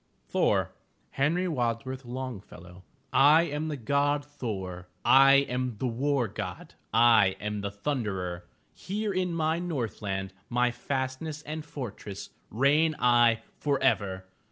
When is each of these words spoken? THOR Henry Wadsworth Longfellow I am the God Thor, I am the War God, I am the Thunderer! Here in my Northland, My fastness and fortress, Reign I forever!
THOR 0.29 0.73
Henry 1.11 1.47
Wadsworth 1.47 2.05
Longfellow 2.05 2.83
I 3.13 3.43
am 3.43 3.67
the 3.67 3.77
God 3.77 4.25
Thor, 4.25 4.87
I 5.05 5.45
am 5.47 5.77
the 5.77 5.85
War 5.85 6.27
God, 6.27 6.73
I 6.91 7.35
am 7.39 7.61
the 7.61 7.69
Thunderer! 7.69 8.47
Here 8.73 9.13
in 9.13 9.31
my 9.35 9.59
Northland, 9.59 10.33
My 10.49 10.71
fastness 10.71 11.43
and 11.43 11.63
fortress, 11.63 12.31
Reign 12.49 12.95
I 12.99 13.43
forever! 13.59 14.25